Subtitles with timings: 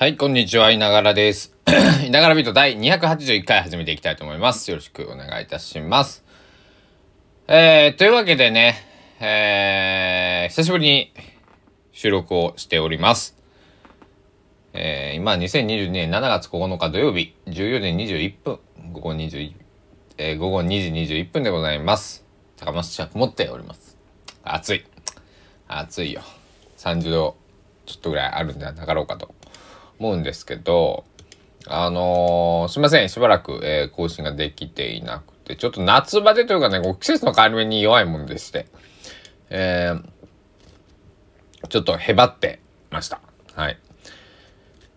[0.00, 1.56] はい、こんにちは、いながらです。
[2.06, 4.70] いながらビート第281回始めていきたいと思います。
[4.70, 6.24] よろしくお願いいたします。
[7.48, 8.76] えー、というわけでね、
[9.18, 11.12] えー、久しぶりに
[11.90, 13.36] 収録をしております。
[14.72, 18.60] えー、今、2022年7月9日土曜日、14時21分、
[18.92, 19.52] 午後21、
[20.18, 22.24] えー、午後2時21分でございます。
[22.56, 23.98] 高松市は曇っております。
[24.44, 24.84] 暑い。
[25.66, 26.22] 暑いよ。
[26.76, 27.36] 30度
[27.84, 29.34] ちょっとぐらいあるんじゃなかろうかと
[29.98, 31.04] 思うんですけど、
[31.66, 38.66] あのーすいません、しばらく、えー更新ができていなくて、ちょっと夏バテというかね、季節の変わり目に弱いもんでして、
[39.50, 40.02] えー
[41.68, 42.60] ちょっとへばって
[42.90, 43.20] ました。
[43.54, 43.78] はい。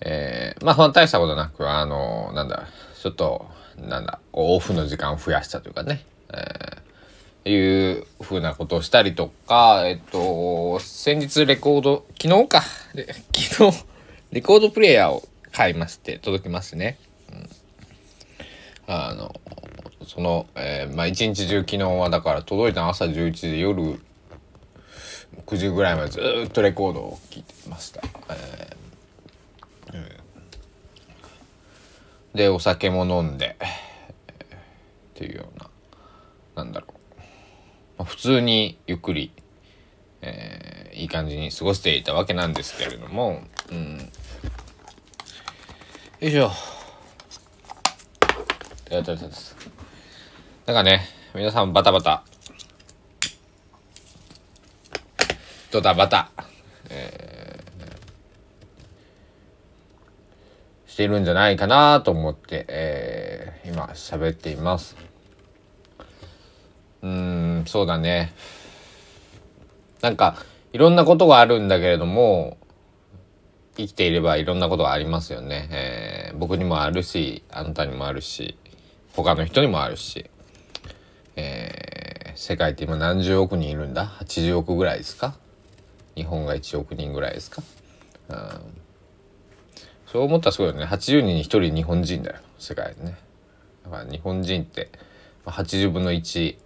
[0.00, 2.68] えーまあ、大したことなく、あのーなんだ、
[3.00, 6.84] ちょっと、なんだ、オフの時間を増やしたというかね、えー
[7.46, 12.62] いうふうなことをしたりとか、えっと、先日レコード、昨日か、
[12.94, 13.84] で昨日、
[14.34, 16.98] レコードプレイヤーを買いまして、届きましてね。
[17.30, 17.48] うん
[18.86, 19.40] あの、
[20.06, 24.00] その、えーまあ、一日中昨日はだから届いた朝11時で夜
[25.46, 28.02] 9時ぐらいまでずっとレコードを聴いてました。
[28.28, 28.74] えー
[32.34, 35.70] で、お酒も飲んで、っていうような、
[36.56, 36.92] なんだろう。
[37.98, 39.30] まあ普通にゆっくり、
[40.94, 43.98] いい感じに過ごしていたわけなんですけれども、うん。
[46.20, 46.50] よいしょ。
[48.90, 49.56] やったやったです。
[50.66, 51.02] なんかね、
[51.34, 52.22] 皆さんバタバタ、
[55.70, 56.30] ドタバタ、
[56.90, 57.34] えー
[60.86, 64.94] しているんじゃないかなと思って、えー今喋っています。
[67.02, 68.32] うん、そうだね。
[70.00, 70.36] なんか、
[70.74, 72.58] いろんなことがあるんだけれども、
[73.76, 75.68] 生きていればいろんなことがありますよね。
[75.70, 78.58] えー僕にもあるし、あなたにもあるし、
[79.12, 80.28] 他の人にもあるし、
[81.36, 85.36] えー世界って今何十億人いるんだ ?80 億ぐらいですか？
[86.16, 87.62] 日本が1億人ぐらいですか？
[88.30, 88.36] うん。
[90.08, 90.84] そう思ったらすごいよね。
[90.86, 92.36] 80人に1人日本人だよ。
[92.58, 93.16] 世界ね。
[93.84, 94.90] だから日本人って、
[95.46, 96.56] 80分の1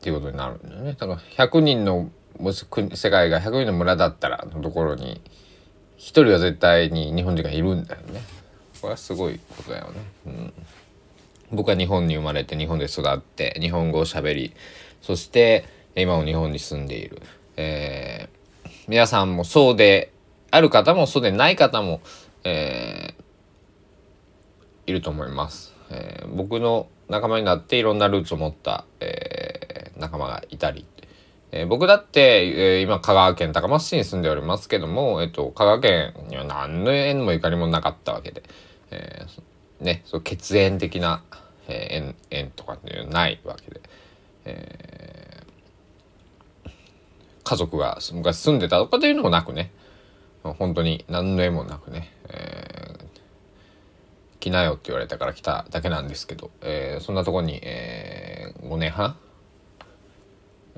[0.00, 0.96] っていうことになるんだよね。
[0.98, 2.10] だから100人の
[2.42, 5.20] 世界が100人の村だったらのところに
[5.98, 8.22] 1人は絶対に日本人がいるんだよね。
[8.80, 10.00] これはすごいことだよね。
[10.26, 10.52] うん、
[11.52, 14.54] 僕は日本に生まれて日本で育って日本語を喋り
[15.02, 17.20] そして今も日本に住んでいる。
[17.56, 18.40] えー
[18.88, 20.12] 皆さんもそうで
[20.50, 22.00] ある方もそうでない方も、
[22.42, 23.22] えー
[24.86, 29.49] いると思います、えー僕の仲間になっていろんなルーツを持った、え
[30.00, 30.86] 仲間がいたり、
[31.52, 38.42] えー僕だって、えー今香川県高松市に住んでおりますけども、えっと、香川県には何の縁もゆかりもなかったわけで、
[38.90, 41.22] えーね、そう血縁的な、
[41.68, 43.80] えー縁縁とかっていうのはないわけで、
[44.44, 45.50] えー
[47.42, 49.72] 家族が昔住んでたとかっていうのもなくね。
[50.42, 53.10] 本当に何の縁もなくね、えー
[54.40, 59.16] 来なよって言われたから来ただけなんですけど、えーそんなとこに、え5年半、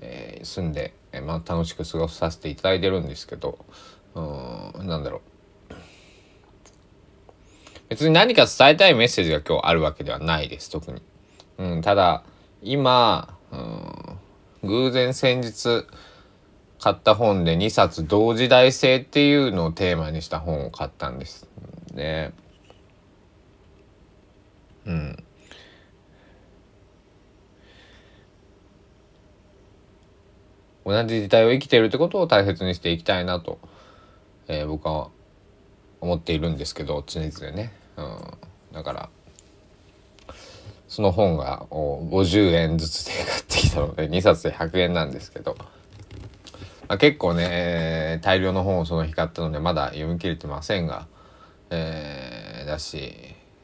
[0.00, 3.58] えー住んで、えーまあ、楽しく過ごさせていただいてるんですけど
[4.14, 4.20] う
[4.82, 5.74] んなんだろう
[7.90, 11.02] 別に何か伝えたいメッセージが今日あるわけではないです特に。
[11.58, 12.22] うん、ただ
[12.62, 15.86] 今、うん、偶然先日
[16.80, 21.48] 買った本で2冊同時代性っていうのをテーマにした本を買ったんです。
[21.92, 22.32] で
[24.86, 25.24] うん
[30.84, 33.58] 同じ時代を生きているってことを大切にしていきたいなと、
[34.48, 35.08] えー僕は
[36.00, 38.18] 思っているんですけど常々ね、うん、
[38.72, 39.10] だから
[40.88, 45.56] その本が50円ずつで買ってきたので2冊で100円なんですけど、
[46.88, 51.06] まあ、結構ね、大量の本をその日買ったのでまだ読み切れてませんが、
[51.70, 53.12] えーだし、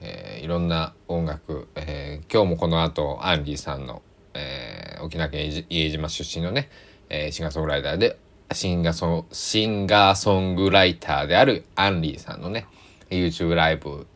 [0.00, 4.00] えーいろんな音楽、えー今日もこの後アンリーさんの、
[4.32, 6.70] えー沖縄県伊江島出身のね、
[7.10, 8.18] えーシンガーソングライターで
[8.52, 12.66] シンガーソンシンガーソングライターであるアンリーさんのね
[13.10, 14.06] YouTube ライブ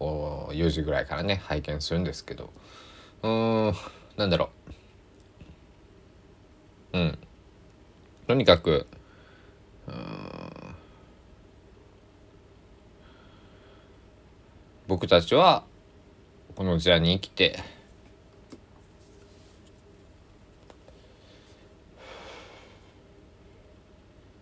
[0.00, 2.50] を4時ぐらいからね拝見するんですけど
[3.22, 3.74] うーん
[4.16, 4.50] なんだろ
[6.92, 6.98] う。
[6.98, 7.18] うん。
[8.26, 8.86] とにかく
[9.86, 9.94] うん。
[14.88, 15.64] 僕たちは
[16.56, 17.62] この時代に生きて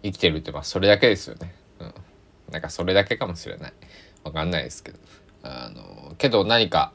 [0.06, 1.54] 生きてるってまあそれだけですよね。
[1.80, 1.94] うん、
[2.50, 3.72] なんかそれだけかもしれない。
[4.24, 4.98] わかんないですけど。
[5.48, 6.92] あのけど何か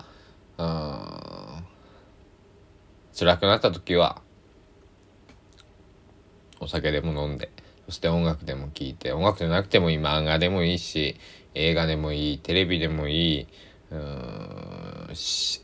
[0.58, 1.12] うん
[3.18, 4.22] 辛くなった時は
[6.60, 7.50] お酒でも飲んで
[7.86, 11.16] そして音楽でも聴いて音楽じゃなくてもいい漫画でもいいし
[11.54, 13.48] 映画でもいいテレビでもいい
[13.92, 15.10] うん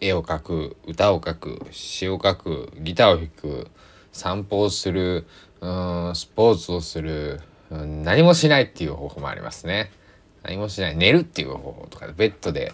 [0.01, 3.67] 絵を描く歌を描く詩を書くギターを弾く
[4.11, 5.27] 散歩をする
[5.61, 9.91] うんスポーツをする何もしないっていう方法もありますね。
[10.43, 12.73] 何もしない寝るっていう方法とかベッドで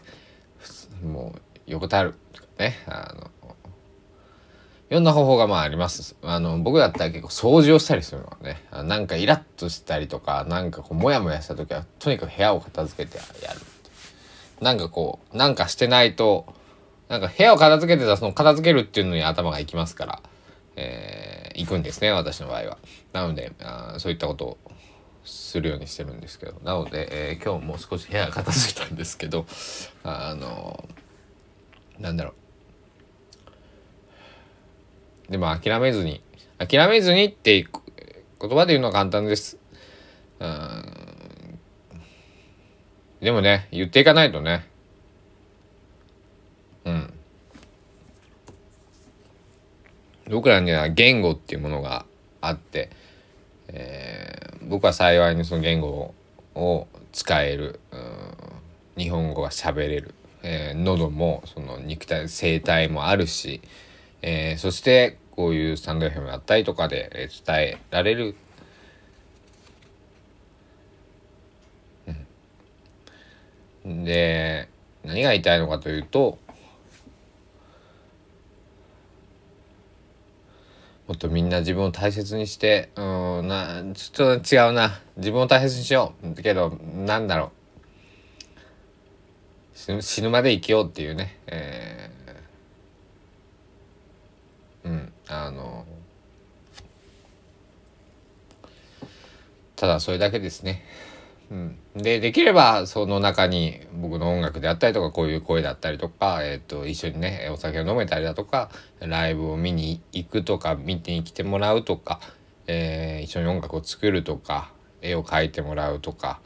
[1.04, 3.32] もう横たわるとかねあの
[4.90, 6.16] いろんな方法がまああります。
[6.22, 13.60] あの僕だったら結構掃除をしたりするのはねなんかイラッとしたりとかなんかこうモヤモヤした時はとにかく部屋を片付けてやる。
[14.62, 16.46] なんかこうなんかしてないと
[17.10, 20.22] なんか部屋を片付けてたその片付けるっていうのに頭がいきますから、
[20.76, 22.78] えー、行くんですね私の場合は。
[23.12, 24.58] なのであそういったことを
[25.24, 29.46] するようにしてるんですけどなので、えー、今日もう少し部屋片付いたんですけど
[30.04, 30.88] あの
[32.00, 32.34] なんだろ
[35.30, 36.22] うでも諦めずに
[36.58, 37.66] 諦めずにって
[38.42, 39.58] 言葉で言うのは簡単です。
[40.40, 41.04] うん
[43.24, 44.68] でもね、言っていかないとね。
[46.84, 47.14] うん。
[50.30, 52.06] 僕らには言語っていうものが
[52.42, 52.90] あって、
[53.68, 56.14] えー、僕は幸いにその言語
[56.56, 57.80] を使える、
[58.98, 63.62] 日本語が喋れる、えー、喉もその肉体声帯もあるし、
[64.22, 68.36] えー、そしてこういうスタンド FM だったりとかで伝えられる。
[73.86, 74.70] で
[75.04, 76.38] 何が言いたいのかというと
[81.14, 83.02] もっとみんな自分を大切にしてう
[83.44, 85.00] んなちょっと違うな。
[85.16, 86.34] 自分を大切にしよう。
[86.42, 86.76] けど
[87.06, 87.52] なんだろ
[89.76, 90.02] う。
[90.02, 95.86] 死ぬまで生きようっていうね、えー、うんあの
[99.76, 100.84] ただそれだけですね。
[101.52, 108.70] うん、でできればその中に僕の音楽であったりとかこういう声だったりとか、えーと、一緒にねお酒を飲めたりだとか
[109.00, 112.20] ライブを見に行くとか見に来てもらうとか、
[112.66, 116.40] えー、一緒に音楽を作るとか絵を描いてもらうとか、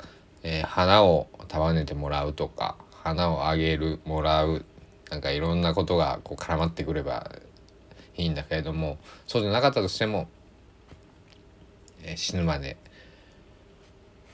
[0.43, 4.65] えー、花を束ねてもらうとか花をあげるもらう
[5.09, 7.31] なんかいろんなことがこう絡まってくれば
[8.17, 10.27] いいんだけれどもそうじゃなかったとしても、
[12.03, 12.75] えー、死ぬまで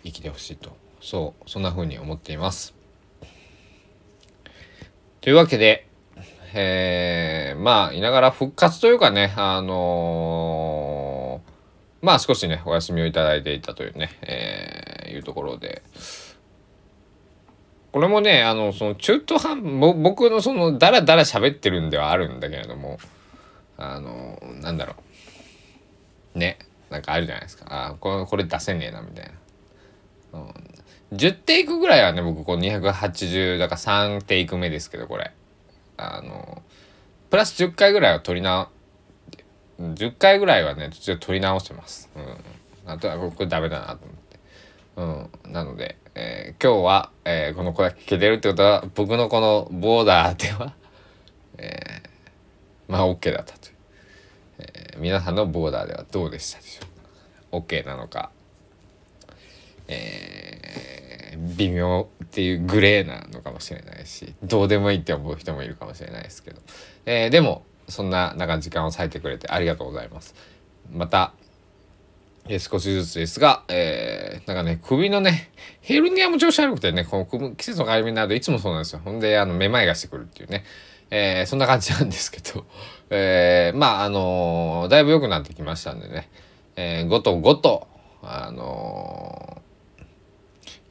[0.03, 2.73] 生きてほしいとそうそんな風に思っています。
[5.19, 5.87] というわけで、
[6.53, 15.83] えー、まあいながら復活というかねあのー、まあ少しねお休みをいただいていたというね、えー、いうところで。
[17.93, 22.97] これもね、あの、その中途半、僕のその、だらだら喋ってるんではあるんだけれども、
[23.77, 24.95] あの、なんだろ
[26.35, 26.39] う。
[26.39, 26.57] ね。
[26.89, 27.65] なんかあるじゃないですか。
[27.69, 29.31] あこれ、これ出せねえな、みたいな。
[30.33, 35.31] うん、10テイクぐらいはね僕こう280だから3テイク目ですけどこれ。
[35.95, 36.61] あの
[37.29, 38.67] プラス10回ぐらいは撮り直
[39.79, 42.09] 10回ぐらいはねちょっと撮り直してます。
[42.15, 42.19] う
[42.87, 45.29] ん、あとはこれダメだなと思って。
[45.45, 50.75] うん、なので、えー、今日は、えー、この声聞けてるってことは僕のこのボーダーでは、
[51.57, 53.75] えー、まあ OK だったという、
[54.59, 56.85] えー、皆さんのボーダーではどうでしたでしょ
[57.57, 58.29] うか？OK なのか？
[59.93, 66.61] えー、微妙っていうグレーなのかもしれないしどうでもいいって思う人もいるかもしれないですけど、
[67.05, 70.35] えー、でもそんな中時間を割いてくれてありがとうございます。
[70.91, 71.33] また、
[72.49, 79.01] え、少しずつですが、えー、なんかね、首のね、ヘルニアも調子悪くてね、この季節の変わり目になるといつもそうなんですよ。
[79.03, 80.65] ほんで、あの、めまいがしてくるっていうね、
[81.09, 82.65] えー、そんな感じなんですけど、
[83.11, 86.29] えー、まあ、あのー、だいぶ良くなってきましたんでね、
[86.75, 87.87] えー、ごとごと、
[88.21, 89.61] あの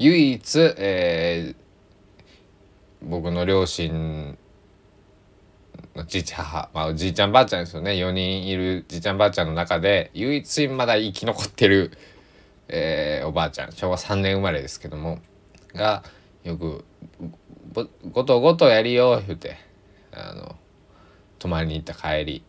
[0.02, 4.36] 唯一、えー、僕の両親
[5.94, 7.92] の父母、まあ、じいちゃんばあちゃんですよね。
[7.92, 11.92] 4人いるじいちゃんばあちゃんの中で唯一まだ生き残ってる、
[12.66, 15.20] えー、おばあちゃん昭和3年生まれですけども
[15.72, 16.02] が
[16.42, 16.84] よく
[18.10, 19.56] 「ごとごとやりよう」言うて
[20.10, 20.56] あの
[21.38, 22.44] 泊まりに行った帰り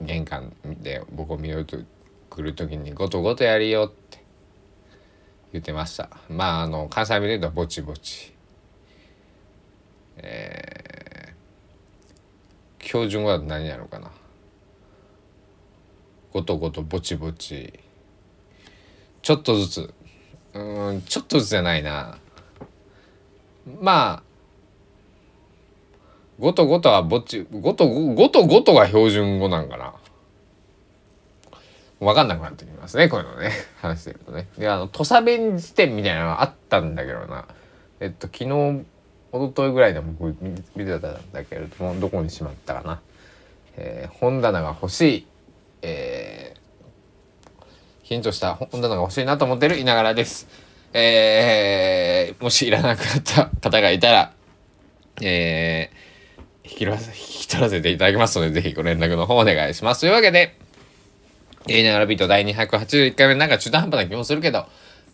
[0.00, 1.76] 玄関で僕を見ようと
[2.30, 4.23] 来る時に「ごとごとやりよう」って
[5.54, 6.10] 言ってました。
[6.28, 8.34] まああの関西弁で言うとぼちぼち。
[10.16, 14.10] えー、標準語だと何やろうかな。
[16.32, 17.72] ごとごとぼちぼち。
[19.22, 19.94] ちょっとずつ。
[20.54, 22.18] うんちょっとずつじゃないな。
[23.80, 24.22] まあ
[26.40, 29.93] 5と5とはぼち5と 5, と5とが標準語なんかな。
[32.04, 33.50] 分かんなくなってきますねこういうのね。
[33.80, 34.48] 話してるとね。
[34.58, 37.46] であの土佐弁辞典みたいなのがあったんだけどな。
[38.00, 38.84] えっと昨日
[39.32, 40.36] 一昨日ぐらいで僕
[40.76, 43.00] 見てたんだけれどもどこにしまったかな、
[43.76, 45.26] えー、本棚が欲しい。
[45.82, 48.54] えー、緊張した。
[48.54, 50.48] 本棚が欲しいなと思ってるいながらです。
[50.92, 54.32] えー、もしいらなくなった方がいたら
[55.22, 60.00] えー、引き引き取らせていただきますので、ぜひご連絡の方お願いします。
[60.00, 60.56] というわけで、
[61.66, 64.66] 言いながらビート第281回目なんか中途半端な気もするけど、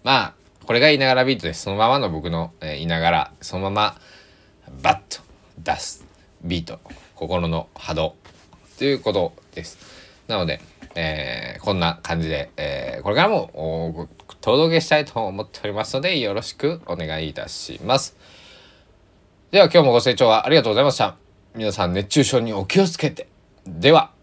[0.02, 1.62] まあ、これが言いながらビートです。
[1.62, 4.00] そのままの僕の、えー、言いながら、そのまま
[4.82, 5.22] バッと
[5.58, 6.04] 出す
[6.42, 6.80] ビート、
[7.14, 8.16] 心の波動
[8.78, 9.78] ということです。
[10.26, 10.60] なので、
[10.94, 14.08] えー、こんな感じで、えー、これからもお
[14.40, 18.16] 届けしたいと思っておりますので、よろしくお願いいたします。
[19.50, 21.16] では今日もご清聴ありがとうございました。
[21.54, 23.28] 皆さん熱中症にお気をつけて。
[23.66, 24.19] では。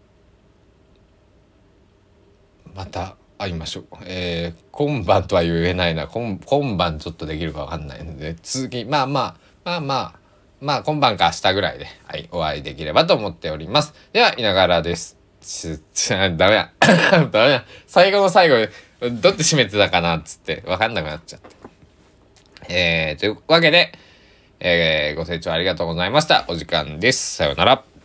[2.78, 3.84] また会いましょう。
[4.04, 6.06] えー、今晩とは言えないな。
[6.06, 10.14] 今今晩ちょっとできるかわかんないので、続き、まあまあ、まあまあ、
[10.60, 13.94] まあ今晩か明日ぐらいで、はい、お会いできればと思っております。
[14.12, 15.18] では、いながらです。
[15.40, 16.70] ち、ち、ダメだ。
[16.78, 17.64] ダメだ。
[17.88, 18.70] 最後の最後で、
[19.10, 21.48] どって締めてたかなっつって、わかんなくなっちゃった。
[22.72, 23.92] えー、というわけで、
[24.60, 26.44] えー、ご清聴ありがとうございました。
[26.46, 27.38] お時間です。
[27.38, 27.97] さようなら。